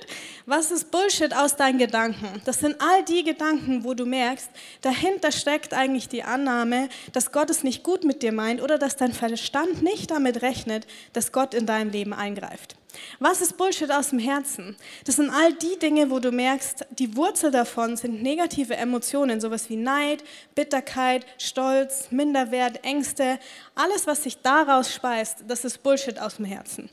[0.46, 2.40] Was ist Bullshit aus deinen Gedanken?
[2.44, 4.48] Das sind all die Gedanken, wo du merkst,
[4.80, 8.96] dahinter steckt eigentlich die Annahme, dass Gott es nicht gut mit dir meint oder dass
[8.96, 12.77] dein Verstand nicht damit rechnet, dass Gott in dein Leben eingreift.
[13.18, 14.76] Was ist Bullshit aus dem Herzen?
[15.04, 19.68] Das sind all die Dinge, wo du merkst, die Wurzel davon sind negative Emotionen, sowas
[19.68, 20.22] wie Neid,
[20.54, 23.38] Bitterkeit, Stolz, Minderwert, Ängste.
[23.74, 26.90] Alles, was sich daraus speist, das ist Bullshit aus dem Herzen.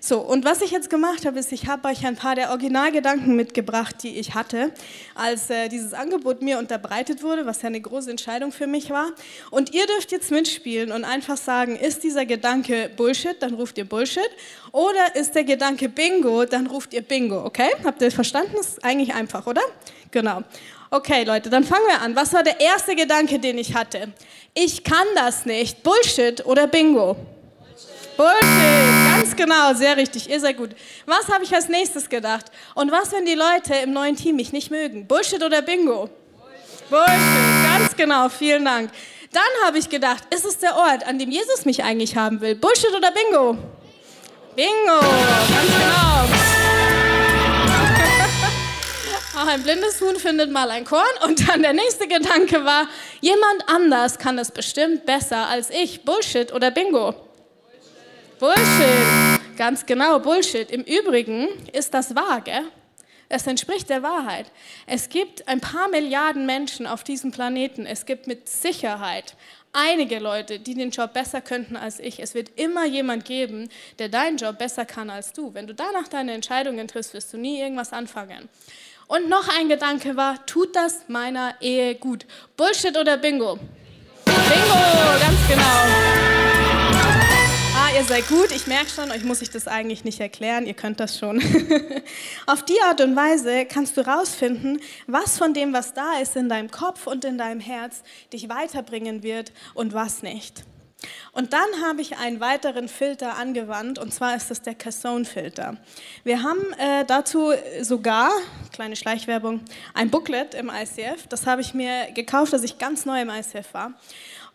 [0.00, 3.36] So, und was ich jetzt gemacht habe, ist, ich habe euch ein paar der Originalgedanken
[3.36, 4.72] mitgebracht, die ich hatte,
[5.14, 9.12] als äh, dieses Angebot mir unterbreitet wurde, was ja eine große Entscheidung für mich war.
[9.50, 13.84] Und ihr dürft jetzt mitspielen und einfach sagen, ist dieser Gedanke Bullshit, dann ruft ihr
[13.84, 14.30] Bullshit.
[14.76, 17.70] Oder ist der Gedanke Bingo, dann ruft ihr Bingo, okay?
[17.82, 18.52] Habt ihr verstanden?
[18.58, 19.62] Das ist eigentlich einfach, oder?
[20.10, 20.42] Genau.
[20.90, 22.14] Okay, Leute, dann fangen wir an.
[22.14, 24.12] Was war der erste Gedanke, den ich hatte?
[24.52, 25.82] Ich kann das nicht.
[25.82, 27.14] Bullshit oder Bingo?
[27.14, 28.16] Bullshit.
[28.18, 29.16] Bullshit.
[29.16, 30.28] Ganz genau, sehr richtig.
[30.28, 30.72] Ihr seid gut.
[31.06, 32.44] Was habe ich als nächstes gedacht?
[32.74, 35.06] Und was, wenn die Leute im neuen Team mich nicht mögen?
[35.06, 36.10] Bullshit oder Bingo?
[36.10, 36.90] Bullshit.
[36.90, 37.78] Bullshit.
[37.78, 38.90] Ganz genau, vielen Dank.
[39.32, 42.54] Dann habe ich gedacht, ist es der Ort, an dem Jesus mich eigentlich haben will?
[42.54, 43.56] Bullshit oder Bingo?
[44.56, 46.24] Bingo, ganz genau.
[49.42, 51.04] Auch ein blindes Huhn findet mal ein Korn.
[51.26, 52.88] Und dann der nächste Gedanke war,
[53.20, 56.06] jemand anders kann es bestimmt besser als ich.
[56.06, 57.12] Bullshit oder Bingo?
[58.38, 58.56] Bullshit.
[58.56, 59.58] Bullshit.
[59.58, 60.70] Ganz genau, Bullshit.
[60.70, 62.64] Im Übrigen ist das wahr, gell?
[63.28, 64.46] Es entspricht der Wahrheit.
[64.86, 67.84] Es gibt ein paar Milliarden Menschen auf diesem Planeten.
[67.84, 69.34] Es gibt mit Sicherheit
[69.76, 72.20] einige Leute, die den Job besser könnten als ich.
[72.20, 75.54] Es wird immer jemand geben, der deinen Job besser kann als du.
[75.54, 78.48] Wenn du danach deine Entscheidungen triffst, wirst du nie irgendwas anfangen.
[79.06, 82.26] Und noch ein Gedanke war, tut das meiner Ehe gut?
[82.56, 83.58] Bullshit oder Bingo?
[84.24, 86.65] Bingo, ganz genau.
[87.96, 91.00] Ihr seid gut, ich merke schon, euch muss ich das eigentlich nicht erklären, ihr könnt
[91.00, 91.42] das schon.
[92.46, 96.50] Auf die Art und Weise kannst du rausfinden, was von dem, was da ist in
[96.50, 98.02] deinem Kopf und in deinem Herz,
[98.34, 100.64] dich weiterbringen wird und was nicht.
[101.32, 105.78] Und dann habe ich einen weiteren Filter angewandt, und zwar ist das der Cassone-Filter.
[106.22, 108.30] Wir haben äh, dazu sogar,
[108.72, 109.62] kleine Schleichwerbung,
[109.94, 111.28] ein Booklet im ICF.
[111.28, 113.94] Das habe ich mir gekauft, als ich ganz neu im ICF war.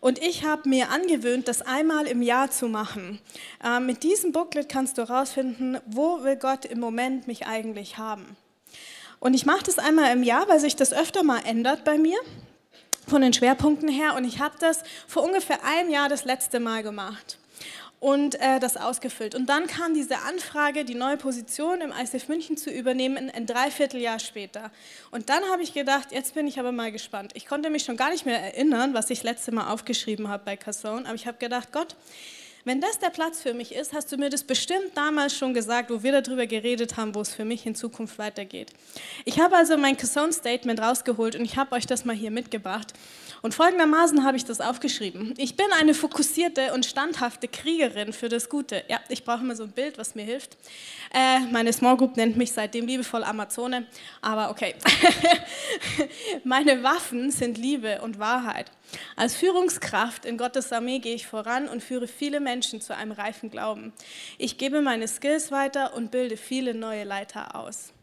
[0.01, 3.19] Und ich habe mir angewöhnt, das einmal im Jahr zu machen.
[3.63, 8.35] Äh, mit diesem Booklet kannst du herausfinden, wo will Gott im Moment mich eigentlich haben.
[9.19, 12.17] Und ich mache das einmal im Jahr, weil sich das öfter mal ändert bei mir
[13.07, 14.15] von den Schwerpunkten her.
[14.15, 17.37] Und ich habe das vor ungefähr einem Jahr das letzte Mal gemacht
[18.01, 19.35] und äh, das ausgefüllt.
[19.35, 24.17] Und dann kam diese Anfrage, die neue Position im ICF München zu übernehmen, ein Dreivierteljahr
[24.17, 24.71] später.
[25.11, 27.31] Und dann habe ich gedacht, jetzt bin ich aber mal gespannt.
[27.35, 30.57] Ich konnte mich schon gar nicht mehr erinnern, was ich letzte Mal aufgeschrieben habe bei
[30.57, 31.95] Cassone, aber ich habe gedacht, Gott,
[32.63, 35.91] wenn das der Platz für mich ist, hast du mir das bestimmt damals schon gesagt,
[35.91, 38.71] wo wir darüber geredet haben, wo es für mich in Zukunft weitergeht.
[39.25, 42.93] Ich habe also mein Cassone-Statement rausgeholt und ich habe euch das mal hier mitgebracht.
[43.41, 45.33] Und folgendermaßen habe ich das aufgeschrieben.
[45.37, 48.83] Ich bin eine fokussierte und standhafte Kriegerin für das Gute.
[48.87, 50.57] Ja, ich brauche immer so ein Bild, was mir hilft.
[51.11, 53.87] Äh, meine Small Group nennt mich seitdem liebevoll Amazone,
[54.21, 54.75] aber okay.
[56.43, 58.71] meine Waffen sind Liebe und Wahrheit.
[59.15, 63.49] Als Führungskraft in Gottes Armee gehe ich voran und führe viele Menschen zu einem reifen
[63.49, 63.91] Glauben.
[64.37, 67.93] Ich gebe meine Skills weiter und bilde viele neue Leiter aus.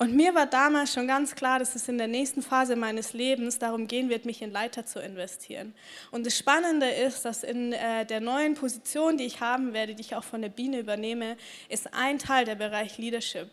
[0.00, 3.58] Und mir war damals schon ganz klar, dass es in der nächsten Phase meines Lebens
[3.58, 5.74] darum gehen wird, mich in Leiter zu investieren.
[6.10, 10.00] Und das Spannende ist, dass in äh, der neuen Position, die ich haben werde, die
[10.00, 11.36] ich auch von der Biene übernehme,
[11.68, 13.50] ist ein Teil der Bereich Leadership.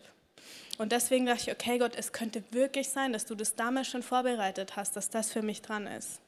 [0.78, 4.02] Und deswegen dachte ich, okay Gott, es könnte wirklich sein, dass du das damals schon
[4.02, 6.18] vorbereitet hast, dass das für mich dran ist.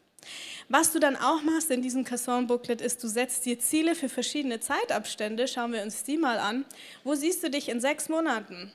[0.68, 4.60] Was du dann auch machst in diesem Casson-Booklet ist, du setzt dir Ziele für verschiedene
[4.60, 5.48] Zeitabstände.
[5.48, 6.64] Schauen wir uns die mal an.
[7.02, 8.72] Wo siehst du dich in sechs Monaten?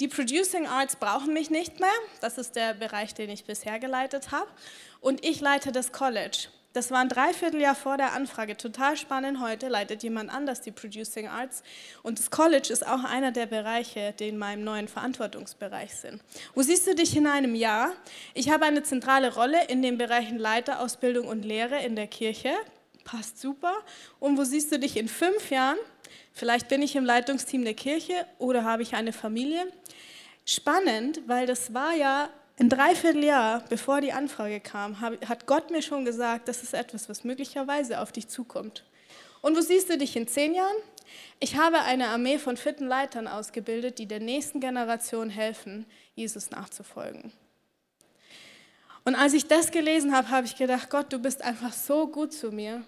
[0.00, 1.90] Die Producing Arts brauchen mich nicht mehr.
[2.20, 4.48] Das ist der Bereich, den ich bisher geleitet habe.
[5.00, 6.48] Und ich leite das College.
[6.74, 8.56] Das war ein Dreivierteljahr vor der Anfrage.
[8.56, 9.40] Total spannend.
[9.40, 11.62] Heute leitet jemand anders die Producing Arts.
[12.02, 16.20] Und das College ist auch einer der Bereiche, die in meinem neuen Verantwortungsbereich sind.
[16.52, 17.92] Wo siehst du dich in einem Jahr?
[18.34, 22.50] Ich habe eine zentrale Rolle in den Bereichen Leiter, Ausbildung und Lehre in der Kirche.
[23.04, 23.74] Passt super.
[24.18, 25.78] Und wo siehst du dich in fünf Jahren?
[26.32, 29.64] Vielleicht bin ich im Leitungsteam der Kirche oder habe ich eine Familie.
[30.44, 36.04] Spannend, weil das war ja ein Dreivierteljahr, bevor die Anfrage kam, hat Gott mir schon
[36.04, 38.84] gesagt, das ist etwas, was möglicherweise auf dich zukommt.
[39.42, 40.76] Und wo siehst du dich in zehn Jahren?
[41.40, 47.32] Ich habe eine Armee von fitten Leitern ausgebildet, die der nächsten Generation helfen, Jesus nachzufolgen.
[49.04, 52.32] Und als ich das gelesen habe, habe ich gedacht, Gott, du bist einfach so gut
[52.32, 52.84] zu mir,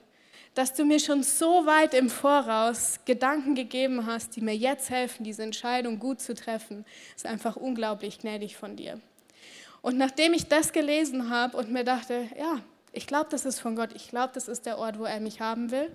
[0.54, 5.24] dass du mir schon so weit im Voraus Gedanken gegeben hast, die mir jetzt helfen,
[5.24, 6.86] diese Entscheidung gut zu treffen.
[7.12, 8.98] Das ist einfach unglaublich gnädig von dir.
[9.86, 12.58] Und nachdem ich das gelesen habe und mir dachte, ja,
[12.90, 15.40] ich glaube, das ist von Gott, ich glaube, das ist der Ort, wo er mich
[15.40, 15.94] haben will,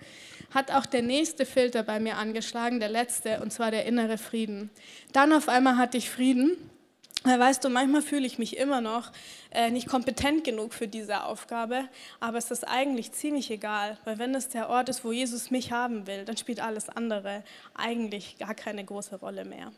[0.51, 4.69] hat auch der nächste Filter bei mir angeschlagen, der letzte, und zwar der innere Frieden.
[5.11, 6.55] Dann auf einmal hatte ich Frieden.
[7.25, 9.11] Weißt du, manchmal fühle ich mich immer noch
[9.49, 11.83] äh, nicht kompetent genug für diese Aufgabe,
[12.21, 15.73] aber es ist eigentlich ziemlich egal, weil wenn es der Ort ist, wo Jesus mich
[15.73, 19.73] haben will, dann spielt alles andere eigentlich gar keine große Rolle mehr.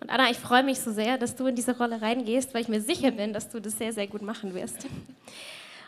[0.00, 2.68] Und Anna, ich freue mich so sehr, dass du in diese Rolle reingehst, weil ich
[2.68, 4.86] mir sicher bin, dass du das sehr, sehr gut machen wirst.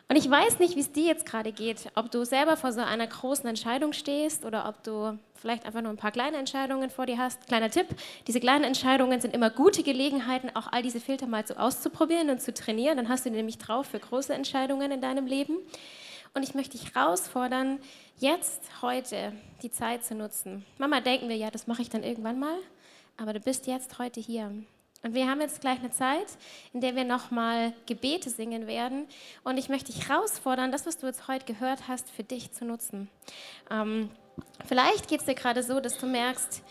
[0.09, 2.81] Und ich weiß nicht, wie es dir jetzt gerade geht, ob du selber vor so
[2.81, 7.07] einer großen Entscheidung stehst oder ob du vielleicht einfach nur ein paar kleine Entscheidungen vor
[7.07, 7.47] dir hast.
[7.47, 7.87] Kleiner Tipp,
[8.27, 12.43] diese kleinen Entscheidungen sind immer gute Gelegenheiten, auch all diese Filter mal so auszuprobieren und
[12.43, 12.97] zu trainieren.
[12.97, 15.59] Dann hast du nämlich drauf für große Entscheidungen in deinem Leben.
[16.35, 17.79] Und ich möchte dich herausfordern,
[18.19, 20.65] jetzt, heute die Zeit zu nutzen.
[20.79, 22.57] Mama denken wir, ja, das mache ich dann irgendwann mal,
[23.21, 24.51] aber du bist jetzt heute hier.
[25.03, 26.27] Und wir haben jetzt gleich eine Zeit,
[26.73, 29.07] in der wir nochmal Gebete singen werden.
[29.45, 32.65] Und ich möchte dich herausfordern, das, was du jetzt heute gehört hast, für dich zu
[32.65, 33.09] nutzen.
[33.71, 34.11] Ähm,
[34.67, 36.63] vielleicht geht es dir gerade so, dass du merkst,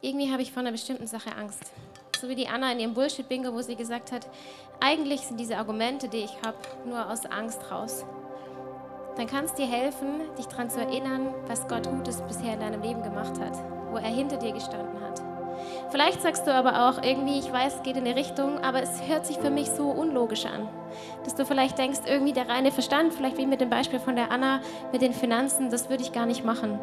[0.00, 1.72] irgendwie habe ich vor einer bestimmten Sache Angst.
[2.18, 4.28] So wie die Anna in ihrem Bullshit-Bingo, wo sie gesagt hat,
[4.80, 8.04] eigentlich sind diese Argumente, die ich habe, nur aus Angst raus.
[9.16, 12.82] Dann kann es dir helfen, dich daran zu erinnern, was Gott Gutes bisher in deinem
[12.82, 13.56] Leben gemacht hat,
[13.90, 14.93] wo er hinter dir gestanden.
[15.94, 19.06] Vielleicht sagst du aber auch irgendwie, ich weiß, es geht in eine Richtung, aber es
[19.06, 20.66] hört sich für mich so unlogisch an.
[21.22, 24.32] Dass du vielleicht denkst, irgendwie der reine Verstand, vielleicht wie mit dem Beispiel von der
[24.32, 26.80] Anna mit den Finanzen, das würde ich gar nicht machen.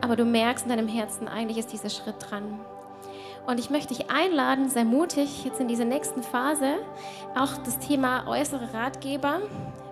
[0.00, 2.58] Aber du merkst in deinem Herzen, eigentlich ist dieser Schritt dran.
[3.46, 6.74] Und ich möchte dich einladen, sei mutig jetzt in dieser nächsten Phase,
[7.38, 9.42] auch das Thema äußere Ratgeber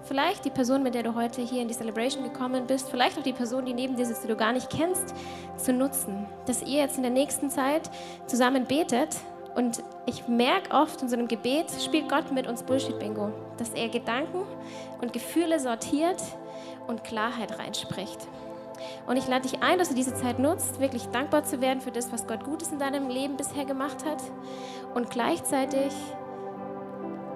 [0.08, 3.22] Vielleicht die Person, mit der du heute hier in die Celebration gekommen bist, vielleicht auch
[3.22, 5.14] die Person, die neben dir sitzt, die du gar nicht kennst,
[5.58, 6.26] zu nutzen.
[6.46, 7.90] Dass ihr jetzt in der nächsten Zeit
[8.26, 9.16] zusammen betet.
[9.54, 13.32] Und ich merke oft in so einem Gebet, spielt Gott mit uns Bullshit-Bingo.
[13.58, 14.44] Dass er Gedanken
[15.02, 16.22] und Gefühle sortiert
[16.86, 18.28] und Klarheit reinspricht.
[19.06, 21.90] Und ich lade dich ein, dass du diese Zeit nutzt, wirklich dankbar zu werden für
[21.90, 24.22] das, was Gott Gutes in deinem Leben bisher gemacht hat
[24.94, 25.92] und gleichzeitig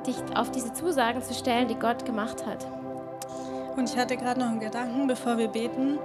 [0.06, 2.66] dich auf diese Zusagen zu stellen, die Gott gemacht hat.
[3.76, 5.98] Und ich hatte gerade noch einen Gedanken, bevor wir beten.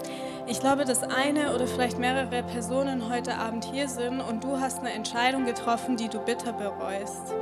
[0.47, 4.79] Ich glaube, dass eine oder vielleicht mehrere Personen heute Abend hier sind und du hast
[4.79, 7.33] eine Entscheidung getroffen, die du bitter bereust.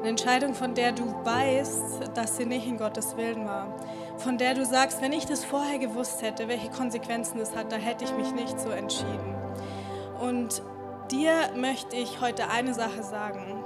[0.00, 3.74] Eine Entscheidung, von der du weißt, dass sie nicht in Gottes Willen war.
[4.18, 7.76] Von der du sagst, wenn ich das vorher gewusst hätte, welche Konsequenzen das hat, da
[7.76, 9.34] hätte ich mich nicht so entschieden.
[10.20, 10.62] Und
[11.10, 13.64] dir möchte ich heute eine Sache sagen.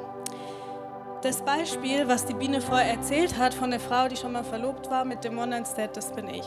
[1.25, 4.91] Das Beispiel, was die Biene vorher erzählt hat von der Frau, die schon mal verlobt
[4.91, 6.45] war mit dem One-Night-Stand, das bin ich.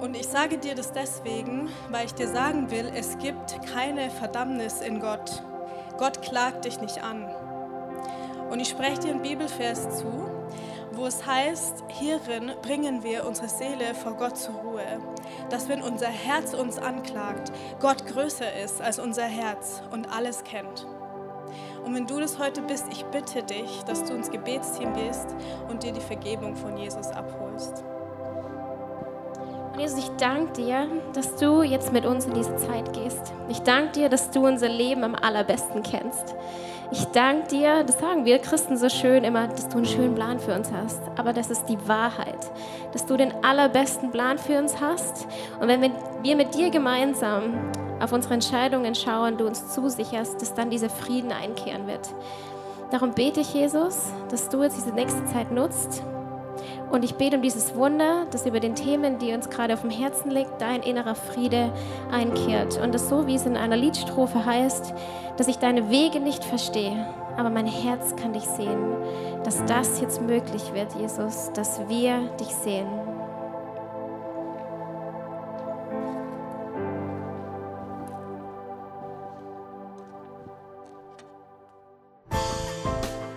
[0.00, 4.80] Und ich sage dir das deswegen, weil ich dir sagen will, es gibt keine Verdammnis
[4.80, 5.44] in Gott.
[5.96, 7.24] Gott klagt dich nicht an.
[8.50, 10.28] Und ich spreche dir einen Bibelvers zu,
[10.90, 14.98] wo es heißt, hierin bringen wir unsere Seele vor Gott zur Ruhe.
[15.50, 20.84] Dass wenn unser Herz uns anklagt, Gott größer ist als unser Herz und alles kennt.
[21.84, 25.34] Und wenn du das heute bist, ich bitte dich, dass du ins Gebetsteam gehst
[25.68, 27.84] und dir die Vergebung von Jesus abholst.
[29.72, 33.34] Und Jesus, ich danke dir, dass du jetzt mit uns in diese Zeit gehst.
[33.48, 36.34] Ich danke dir, dass du unser Leben am allerbesten kennst.
[36.90, 40.38] Ich danke dir, das sagen wir Christen so schön immer, dass du einen schönen Plan
[40.38, 41.02] für uns hast.
[41.16, 42.50] Aber das ist die Wahrheit,
[42.92, 45.26] dass du den allerbesten Plan für uns hast.
[45.60, 45.92] Und wenn
[46.22, 47.72] wir mit dir gemeinsam
[48.04, 52.14] auf unsere Entscheidungen schauen, du uns zusicherst, dass dann dieser Frieden einkehren wird.
[52.90, 56.02] Darum bete ich, Jesus, dass du jetzt diese nächste Zeit nutzt.
[56.90, 59.90] Und ich bete um dieses Wunder, dass über den Themen, die uns gerade auf dem
[59.90, 61.72] Herzen liegt, dein innerer Friede
[62.12, 62.78] einkehrt.
[62.80, 64.94] Und das so, wie es in einer Liedstrophe heißt,
[65.36, 68.94] dass ich deine Wege nicht verstehe, aber mein Herz kann dich sehen.
[69.42, 72.86] Dass das jetzt möglich wird, Jesus, dass wir dich sehen.